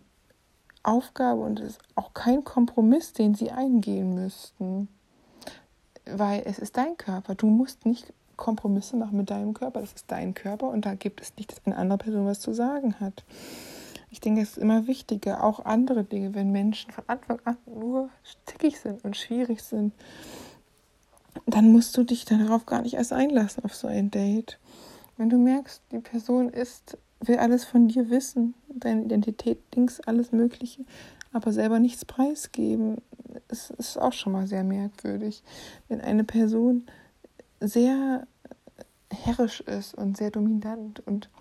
Aufgabe 0.84 1.42
und 1.42 1.60
es 1.60 1.72
ist 1.72 1.82
auch 1.96 2.14
kein 2.14 2.44
Kompromiss, 2.44 3.14
den 3.14 3.36
sie 3.36 3.52
eingehen 3.52 4.16
müssten, 4.16 4.90
weil 6.06 6.44
es 6.46 6.60
ist 6.60 6.78
dein 6.78 6.98
Körper. 6.98 7.36
Du 7.36 7.48
musst 7.48 7.86
nicht 7.86 8.14
Kompromisse 8.36 8.98
machen 8.98 9.18
mit 9.18 9.30
deinem 9.30 9.54
Körper, 9.54 9.80
das 9.82 9.94
ist 9.94 10.12
dein 10.12 10.34
Körper 10.34 10.70
und 10.70 10.86
da 10.86 10.96
gibt 10.96 11.22
es 11.22 11.36
nicht, 11.38 11.52
dass 11.52 11.66
eine 11.66 11.78
andere 11.78 12.00
Person 12.00 12.26
was 12.26 12.42
zu 12.42 12.54
sagen 12.54 13.00
hat. 13.00 13.24
Ich 14.14 14.20
denke, 14.20 14.42
es 14.42 14.50
ist 14.52 14.58
immer 14.60 14.86
wichtiger, 14.86 15.44
auch 15.44 15.66
andere 15.66 16.04
Dinge, 16.04 16.36
wenn 16.36 16.52
Menschen 16.52 16.92
von 16.92 17.04
Anfang 17.08 17.40
an 17.46 17.58
nur 17.66 18.12
stickig 18.22 18.80
sind 18.80 19.04
und 19.04 19.18
schwierig 19.18 19.64
sind, 19.64 19.92
dann 21.48 21.72
musst 21.72 21.98
du 21.98 22.04
dich 22.04 22.24
darauf 22.24 22.68
gar 22.68 22.84
nicht 22.84 22.94
erst 22.94 23.12
einlassen 23.12 23.66
auf 23.66 23.74
so 23.74 23.88
ein 23.88 24.12
Date. 24.12 24.60
Wenn 25.18 25.32
du 25.32 25.40
merkst, 25.40 25.82
die 25.92 25.98
Person 25.98 26.50
ist, 26.50 26.96
will 27.22 27.38
alles 27.38 27.66
von 27.66 27.88
dir 27.88 28.12
wissen, 28.12 28.54
deine 28.70 29.04
Identität, 29.04 29.58
Dings, 29.76 30.00
alles 30.02 30.32
Mögliche, 30.32 30.86
aber 31.32 31.52
selber 31.52 31.80
nichts 31.80 32.06
preisgeben, 32.06 32.98
ist, 33.48 33.72
ist 33.72 33.98
auch 33.98 34.14
schon 34.14 34.34
mal 34.34 34.46
sehr 34.46 34.64
merkwürdig. 34.64 35.42
Wenn 35.88 36.02
eine 36.02 36.24
Person 36.24 36.86
sehr 37.60 38.28
herrisch 39.12 39.62
ist 39.62 39.96
und 39.96 40.18
sehr 40.18 40.30
dominant 40.30 41.00
und 41.08 41.32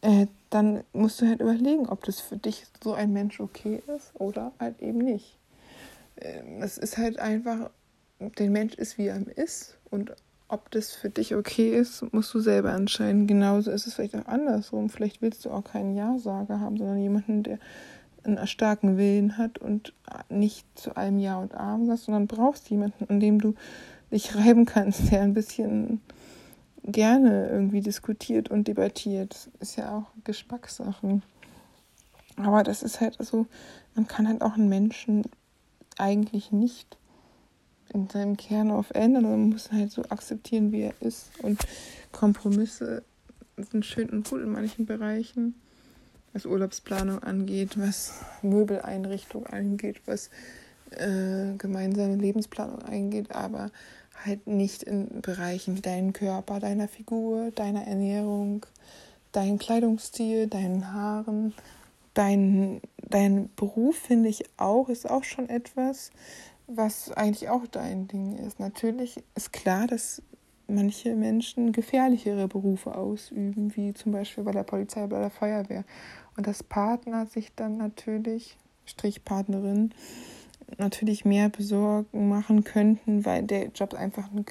äh, 0.00 0.26
dann 0.50 0.84
musst 0.92 1.20
du 1.20 1.26
halt 1.26 1.40
überlegen, 1.40 1.88
ob 1.88 2.04
das 2.04 2.20
für 2.20 2.36
dich 2.36 2.66
so 2.82 2.94
ein 2.94 3.12
Mensch 3.12 3.40
okay 3.40 3.82
ist 3.96 4.12
oder 4.14 4.52
halt 4.58 4.80
eben 4.80 4.98
nicht. 4.98 5.38
Ähm, 6.20 6.62
es 6.62 6.78
ist 6.78 6.98
halt 6.98 7.18
einfach, 7.18 7.70
der 8.20 8.50
Mensch 8.50 8.74
ist, 8.74 8.98
wie 8.98 9.06
er 9.06 9.20
ist 9.36 9.78
und 9.90 10.12
ob 10.48 10.70
das 10.70 10.92
für 10.92 11.10
dich 11.10 11.34
okay 11.34 11.76
ist, 11.78 12.10
musst 12.12 12.32
du 12.32 12.40
selber 12.40 12.72
entscheiden. 12.72 13.26
Genauso 13.26 13.70
ist 13.70 13.86
es 13.86 13.94
vielleicht 13.94 14.16
auch 14.16 14.26
andersrum. 14.26 14.88
Vielleicht 14.88 15.20
willst 15.20 15.44
du 15.44 15.50
auch 15.50 15.62
keinen 15.64 15.94
Ja-Sager 15.94 16.58
haben, 16.60 16.78
sondern 16.78 16.98
jemanden, 16.98 17.42
der 17.42 17.58
einen 18.24 18.46
starken 18.46 18.96
Willen 18.96 19.36
hat 19.36 19.58
und 19.58 19.92
nicht 20.30 20.66
zu 20.74 20.96
allem 20.96 21.18
Ja 21.18 21.38
und 21.38 21.54
Arm 21.54 21.86
sagt, 21.86 22.00
sondern 22.00 22.26
brauchst 22.26 22.70
jemanden, 22.70 23.06
an 23.08 23.20
dem 23.20 23.40
du 23.40 23.54
dich 24.10 24.34
reiben 24.34 24.64
kannst, 24.64 25.12
der 25.12 25.20
ein 25.20 25.34
bisschen 25.34 26.00
gerne 26.84 27.48
irgendwie 27.48 27.80
diskutiert 27.80 28.50
und 28.50 28.68
debattiert. 28.68 29.50
Ist 29.60 29.76
ja 29.76 29.96
auch 29.96 30.24
Geschmackssachen. 30.24 31.22
Aber 32.36 32.62
das 32.62 32.82
ist 32.82 33.00
halt 33.00 33.16
so, 33.20 33.46
man 33.94 34.06
kann 34.06 34.28
halt 34.28 34.42
auch 34.42 34.54
einen 34.54 34.68
Menschen 34.68 35.24
eigentlich 35.98 36.52
nicht 36.52 36.96
in 37.92 38.08
seinem 38.08 38.36
Kern 38.36 38.70
auf 38.70 38.90
ändern. 38.90 39.24
Man 39.24 39.48
muss 39.50 39.72
halt 39.72 39.90
so 39.90 40.02
akzeptieren, 40.04 40.72
wie 40.72 40.82
er 40.82 40.94
ist. 41.00 41.30
Und 41.42 41.60
Kompromisse 42.12 43.02
sind 43.56 43.84
schön 43.84 44.10
und 44.10 44.28
gut 44.28 44.42
in 44.42 44.50
manchen 44.50 44.86
Bereichen, 44.86 45.54
was 46.32 46.46
Urlaubsplanung 46.46 47.22
angeht, 47.22 47.78
was 47.78 48.20
Möbeleinrichtung 48.42 49.46
angeht, 49.46 50.00
was 50.06 50.30
äh, 50.90 51.54
gemeinsame 51.56 52.16
Lebensplanung 52.16 52.82
angeht. 52.82 53.32
Aber 53.32 53.70
halt 54.24 54.46
nicht 54.46 54.82
in 54.82 55.20
Bereichen 55.20 55.76
wie 55.76 55.82
deinen 55.82 56.12
Körper, 56.12 56.60
deiner 56.60 56.88
Figur, 56.88 57.50
deiner 57.52 57.86
Ernährung, 57.86 58.66
dein 59.32 59.58
Kleidungsstil, 59.58 60.46
deinen 60.46 60.92
Haaren, 60.92 61.54
dein, 62.14 62.80
dein 63.08 63.50
Beruf 63.54 63.96
finde 63.96 64.28
ich 64.28 64.44
auch, 64.56 64.88
ist 64.88 65.08
auch 65.08 65.24
schon 65.24 65.48
etwas, 65.48 66.10
was 66.66 67.10
eigentlich 67.12 67.48
auch 67.48 67.66
dein 67.66 68.08
Ding 68.08 68.36
ist. 68.36 68.60
Natürlich 68.60 69.22
ist 69.34 69.52
klar, 69.52 69.86
dass 69.86 70.22
manche 70.66 71.14
Menschen 71.14 71.72
gefährlichere 71.72 72.46
Berufe 72.46 72.94
ausüben, 72.94 73.74
wie 73.74 73.94
zum 73.94 74.12
Beispiel 74.12 74.44
bei 74.44 74.52
der 74.52 74.64
Polizei, 74.64 75.06
bei 75.06 75.18
der 75.18 75.30
Feuerwehr. 75.30 75.84
Und 76.36 76.46
dass 76.46 76.62
Partner 76.62 77.26
sich 77.26 77.54
dann 77.54 77.78
natürlich, 77.78 78.58
Strichpartnerin, 78.84 79.92
natürlich 80.76 81.24
mehr 81.24 81.48
Besorgen 81.48 82.28
machen 82.28 82.64
könnten, 82.64 83.24
weil 83.24 83.42
der 83.42 83.68
Job 83.68 83.94
einfach 83.94 84.30
eine 84.30 84.44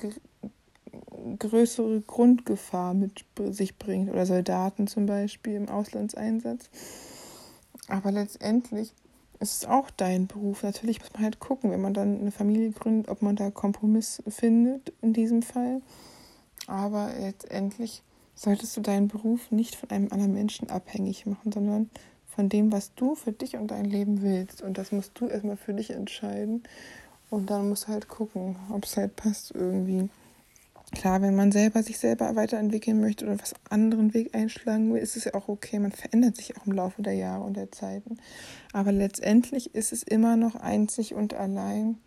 größere 1.38 2.02
Grundgefahr 2.02 2.94
mit 2.94 3.26
sich 3.52 3.78
bringt 3.78 4.10
oder 4.10 4.26
Soldaten 4.26 4.88
zum 4.88 5.06
Beispiel 5.06 5.54
im 5.54 5.70
Auslandseinsatz. 5.70 6.70
Aber 7.88 8.12
letztendlich 8.12 8.94
ist 9.40 9.64
es 9.64 9.66
auch 9.66 9.90
dein 9.92 10.28
Beruf. 10.28 10.64
Natürlich 10.64 11.00
muss 11.00 11.14
man 11.14 11.24
halt 11.24 11.40
gucken, 11.40 11.72
wenn 11.72 11.82
man 11.82 11.94
dann 11.94 12.20
eine 12.20 12.32
Familie 12.32 12.72
gründet, 12.72 13.10
ob 13.10 13.22
man 13.22 13.36
da 13.36 13.52
Kompromiss 13.52 14.22
findet 14.28 14.94
in 15.02 15.14
diesem 15.14 15.42
Fall. 15.42 15.82
Aber 16.66 17.12
letztendlich 17.20 18.04
solltest 18.36 18.76
du 18.76 18.82
deinen 18.82 19.08
Beruf 19.08 19.52
nicht 19.52 19.76
von 19.76 19.90
einem 19.90 20.12
anderen 20.12 20.34
Menschen 20.34 20.70
abhängig 20.70 21.26
machen, 21.26 21.52
sondern 21.52 21.90
von 22.38 22.50
dem, 22.50 22.72
was 22.72 22.94
du 22.94 23.16
für 23.16 23.32
dich 23.32 23.58
und 23.58 23.72
dein 23.72 23.86
Leben 23.86 24.22
willst. 24.22 24.62
Und 24.62 24.78
das 24.78 24.92
musst 24.92 25.20
du 25.20 25.28
erstmal 25.28 25.58
für 25.58 25.74
dich 25.74 25.90
entscheiden. 25.90 26.62
Und 27.32 27.50
dann 27.50 27.68
musst 27.68 27.86
du 27.86 27.88
halt 27.88 28.08
gucken, 28.08 28.58
ob 28.72 28.86
es 28.86 28.96
halt 28.96 29.16
passt 29.16 29.56
irgendwie. 29.56 30.08
Klar, 30.92 31.24
wenn 31.24 31.36
man 31.36 31.52
selber 31.52 31.82
sich 31.82 31.98
selber 31.98 32.36
weiterentwickeln 32.36 33.02
möchte 33.02 33.26
oder 33.26 33.40
was 33.40 33.56
anderen 33.72 34.14
Weg 34.14 34.36
einschlagen 34.36 34.94
will, 34.94 35.02
ist 35.02 35.18
es 35.18 35.26
ja 35.26 35.34
auch 35.34 35.48
okay. 35.48 35.80
Man 35.80 35.92
verändert 35.92 36.36
sich 36.36 36.56
auch 36.56 36.68
im 36.68 36.74
Laufe 36.74 37.02
der 37.02 37.16
Jahre 37.16 37.44
und 37.44 37.58
der 37.58 37.72
Zeiten. 37.72 38.20
Aber 38.72 38.92
letztendlich 38.92 39.74
ist 39.74 39.92
es 39.92 40.04
immer 40.04 40.38
noch 40.38 40.54
einzig 40.54 41.16
und 41.16 41.34
allein 41.34 41.98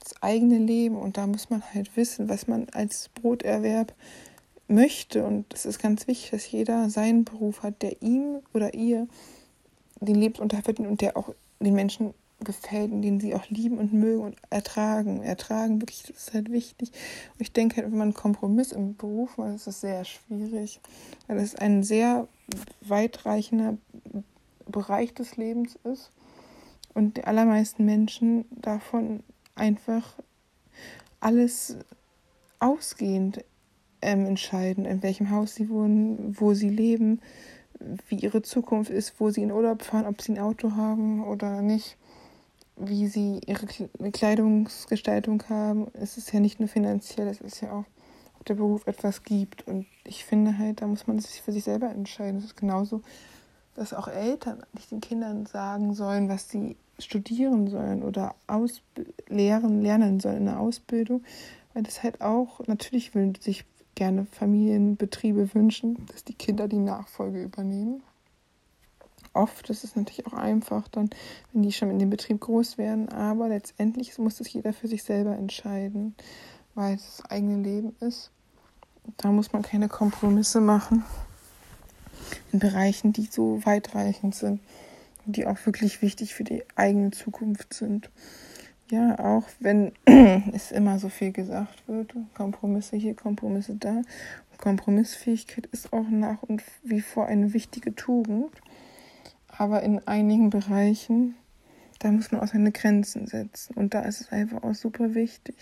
das 0.00 0.14
eigene 0.22 0.56
Leben. 0.56 0.96
Und 0.96 1.18
da 1.18 1.26
muss 1.26 1.50
man 1.50 1.62
halt 1.74 1.94
wissen, 1.94 2.30
was 2.30 2.48
man 2.48 2.68
als 2.72 3.10
Broterwerb 3.10 3.94
möchte. 4.66 5.26
Und 5.26 5.52
es 5.52 5.66
ist 5.66 5.78
ganz 5.78 6.06
wichtig, 6.06 6.30
dass 6.30 6.50
jeder 6.50 6.88
seinen 6.88 7.24
Beruf 7.24 7.62
hat, 7.62 7.82
der 7.82 8.00
ihm 8.00 8.38
oder 8.54 8.72
ihr 8.72 9.06
den 10.00 10.16
Lebensunterhalt 10.16 10.80
und 10.80 11.00
der 11.00 11.16
auch 11.16 11.34
den 11.60 11.74
Menschen 11.74 12.14
gefällt 12.40 12.92
und 12.92 13.02
den 13.02 13.18
sie 13.18 13.34
auch 13.34 13.48
lieben 13.48 13.78
und 13.78 13.92
mögen 13.92 14.22
und 14.22 14.36
ertragen. 14.50 15.22
Ertragen, 15.22 15.80
wirklich, 15.80 16.02
das 16.02 16.16
ist 16.16 16.34
halt 16.34 16.52
wichtig. 16.52 16.90
Und 17.34 17.40
ich 17.40 17.52
denke 17.52 17.76
halt, 17.76 17.86
wenn 17.86 17.98
man 17.98 18.08
einen 18.08 18.14
Kompromiss 18.14 18.72
im 18.72 18.96
Beruf 18.96 19.36
macht, 19.38 19.56
ist 19.56 19.66
das 19.66 19.80
sehr 19.80 20.04
schwierig, 20.04 20.80
weil 21.26 21.38
es 21.38 21.56
ein 21.56 21.82
sehr 21.82 22.28
weitreichender 22.80 23.76
Bereich 24.66 25.14
des 25.14 25.36
Lebens 25.36 25.78
ist 25.84 26.10
und 26.94 27.16
die 27.16 27.24
allermeisten 27.24 27.84
Menschen 27.84 28.44
davon 28.50 29.22
einfach 29.54 30.14
alles 31.20 31.76
ausgehend 32.60 33.44
ähm, 34.00 34.26
entscheiden, 34.26 34.84
in 34.84 35.02
welchem 35.02 35.30
Haus 35.30 35.54
sie 35.54 35.68
wohnen, 35.68 36.36
wo 36.38 36.54
sie 36.54 36.68
leben, 36.68 37.20
wie 38.08 38.16
ihre 38.16 38.42
Zukunft 38.42 38.90
ist, 38.90 39.14
wo 39.18 39.30
sie 39.30 39.42
in 39.42 39.52
Urlaub 39.52 39.82
fahren, 39.82 40.06
ob 40.06 40.20
sie 40.20 40.32
ein 40.32 40.38
Auto 40.38 40.72
haben 40.72 41.24
oder 41.24 41.62
nicht, 41.62 41.96
wie 42.76 43.06
sie 43.06 43.40
ihre 43.46 43.66
Kleidungsgestaltung 44.10 45.42
haben. 45.48 45.88
Es 45.94 46.16
ist 46.16 46.32
ja 46.32 46.40
nicht 46.40 46.60
nur 46.60 46.68
finanziell, 46.68 47.28
es 47.28 47.40
ist 47.40 47.60
ja 47.60 47.72
auch 47.72 47.84
ob 48.38 48.46
der 48.46 48.54
Beruf 48.54 48.86
etwas 48.86 49.22
gibt. 49.24 49.66
Und 49.66 49.86
ich 50.04 50.24
finde 50.24 50.58
halt, 50.58 50.80
da 50.80 50.86
muss 50.86 51.06
man 51.06 51.18
sich 51.18 51.42
für 51.42 51.52
sich 51.52 51.64
selber 51.64 51.90
entscheiden. 51.90 52.36
Das 52.36 52.44
ist 52.44 52.56
genauso, 52.56 53.02
dass 53.74 53.94
auch 53.94 54.08
Eltern 54.08 54.62
nicht 54.72 54.90
den 54.90 55.00
Kindern 55.00 55.46
sagen 55.46 55.94
sollen, 55.94 56.28
was 56.28 56.48
sie 56.48 56.76
studieren 56.98 57.68
sollen 57.68 58.02
oder 58.02 58.34
lehren, 59.28 59.82
lernen 59.82 60.20
sollen 60.20 60.38
in 60.38 60.46
der 60.46 60.60
Ausbildung. 60.60 61.22
Weil 61.74 61.82
das 61.82 62.02
halt 62.02 62.20
auch, 62.20 62.66
natürlich 62.66 63.14
will 63.14 63.34
sich 63.40 63.64
gerne 63.98 64.26
Familienbetriebe 64.30 65.52
wünschen, 65.54 66.06
dass 66.06 66.22
die 66.22 66.34
Kinder 66.34 66.68
die 66.68 66.78
Nachfolge 66.78 67.42
übernehmen. 67.42 68.00
Oft 69.34 69.68
ist 69.70 69.82
es 69.82 69.96
natürlich 69.96 70.24
auch 70.28 70.34
einfach, 70.34 70.86
dann, 70.86 71.10
wenn 71.52 71.62
die 71.64 71.72
schon 71.72 71.90
in 71.90 71.98
dem 71.98 72.08
Betrieb 72.08 72.40
groß 72.40 72.78
werden, 72.78 73.08
aber 73.08 73.48
letztendlich 73.48 74.16
muss 74.18 74.38
es 74.38 74.52
jeder 74.52 74.72
für 74.72 74.86
sich 74.86 75.02
selber 75.02 75.36
entscheiden, 75.36 76.14
weil 76.76 76.94
es 76.94 77.16
das 77.16 77.30
eigene 77.30 77.60
Leben 77.60 77.96
ist. 77.98 78.30
Da 79.16 79.32
muss 79.32 79.52
man 79.52 79.62
keine 79.62 79.88
Kompromisse 79.88 80.60
machen 80.60 81.04
in 82.52 82.60
Bereichen, 82.60 83.12
die 83.12 83.26
so 83.26 83.64
weitreichend 83.66 84.36
sind 84.36 84.60
und 85.26 85.34
die 85.36 85.46
auch 85.46 85.58
wirklich 85.66 86.02
wichtig 86.02 86.34
für 86.34 86.44
die 86.44 86.62
eigene 86.76 87.10
Zukunft 87.10 87.74
sind. 87.74 88.10
Ja, 88.90 89.18
auch 89.18 89.44
wenn 89.60 89.92
es 90.52 90.72
immer 90.72 90.98
so 90.98 91.10
viel 91.10 91.32
gesagt 91.32 91.86
wird, 91.86 92.14
Kompromisse 92.34 92.96
hier, 92.96 93.14
Kompromisse 93.14 93.76
da. 93.76 94.02
Kompromissfähigkeit 94.56 95.66
ist 95.66 95.92
auch 95.92 96.08
nach 96.08 96.42
und 96.42 96.62
wie 96.82 97.00
vor 97.00 97.26
eine 97.26 97.52
wichtige 97.52 97.94
Tugend. 97.94 98.50
Aber 99.48 99.82
in 99.82 100.06
einigen 100.06 100.50
Bereichen, 100.50 101.34
da 101.98 102.10
muss 102.10 102.32
man 102.32 102.40
auch 102.40 102.48
seine 102.48 102.72
Grenzen 102.72 103.26
setzen. 103.26 103.74
Und 103.74 103.92
da 103.92 104.02
ist 104.02 104.20
es 104.22 104.32
einfach 104.32 104.62
auch 104.62 104.74
super 104.74 105.14
wichtig, 105.14 105.54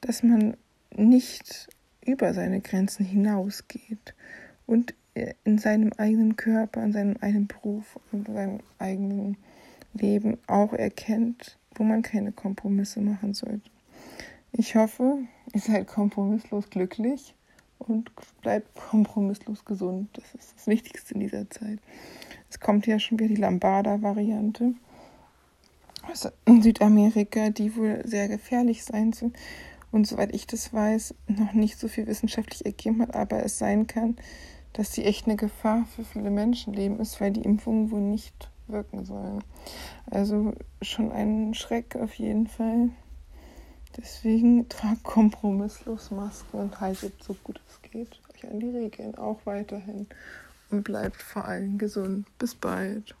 dass 0.00 0.22
man 0.22 0.56
nicht 0.96 1.68
über 2.04 2.32
seine 2.32 2.60
Grenzen 2.60 3.04
hinausgeht 3.04 4.14
und 4.66 4.94
in 5.44 5.58
seinem 5.58 5.92
eigenen 5.96 6.36
Körper, 6.36 6.82
in 6.82 6.92
seinem 6.92 7.16
eigenen 7.20 7.46
Beruf 7.46 7.98
und 8.12 8.26
seinem 8.26 8.60
eigenen 8.78 9.36
Leben 9.92 10.38
auch 10.46 10.72
erkennt, 10.72 11.58
wo 11.74 11.84
man 11.84 12.02
keine 12.02 12.32
Kompromisse 12.32 13.00
machen 13.00 13.34
sollte. 13.34 13.70
Ich 14.52 14.76
hoffe, 14.76 15.18
ihr 15.52 15.60
seid 15.60 15.86
kompromisslos 15.86 16.70
glücklich 16.70 17.34
und 17.78 18.10
bleibt 18.42 18.74
kompromisslos 18.74 19.64
gesund. 19.64 20.08
Das 20.12 20.34
ist 20.34 20.54
das 20.56 20.66
Wichtigste 20.66 21.14
in 21.14 21.20
dieser 21.20 21.48
Zeit. 21.50 21.78
Es 22.50 22.60
kommt 22.60 22.86
ja 22.86 22.98
schon 22.98 23.18
wieder 23.18 23.28
die 23.28 23.40
Lambada-Variante 23.40 24.74
aus 26.10 26.28
Südamerika, 26.46 27.50
die 27.50 27.74
wohl 27.76 28.02
sehr 28.06 28.28
gefährlich 28.28 28.84
sein 28.84 29.12
soll 29.12 29.32
und 29.94 30.08
soweit 30.08 30.34
ich 30.34 30.48
das 30.48 30.72
weiß, 30.72 31.14
noch 31.28 31.52
nicht 31.52 31.78
so 31.78 31.86
viel 31.86 32.08
wissenschaftlich 32.08 32.66
ergeben 32.66 33.00
hat, 33.00 33.14
aber 33.14 33.44
es 33.44 33.58
sein 33.58 33.86
kann, 33.86 34.16
dass 34.72 34.92
sie 34.92 35.04
echt 35.04 35.26
eine 35.26 35.36
Gefahr 35.36 35.86
für 35.94 36.04
viele 36.04 36.30
Menschenleben 36.30 36.98
ist, 36.98 37.20
weil 37.20 37.30
die 37.30 37.42
Impfungen 37.42 37.92
wohl 37.92 38.00
nicht 38.00 38.50
wirken 38.66 39.04
sollen. 39.04 39.42
Also 40.10 40.54
schon 40.82 41.12
ein 41.12 41.54
Schreck 41.54 41.96
auf 41.96 42.14
jeden 42.14 42.46
Fall. 42.46 42.90
Deswegen 43.96 44.68
tragt 44.68 45.04
kompromisslos 45.04 46.10
Masken 46.10 46.58
und 46.58 46.80
haltet 46.80 47.22
so 47.22 47.34
gut 47.44 47.60
es 47.68 47.90
geht 47.90 48.18
euch 48.34 48.50
an 48.50 48.58
die 48.58 48.70
Regeln 48.70 49.14
auch 49.14 49.38
weiterhin 49.44 50.08
und 50.70 50.82
bleibt 50.82 51.22
vor 51.22 51.44
allem 51.44 51.78
gesund. 51.78 52.26
Bis 52.38 52.54
bald. 52.54 53.14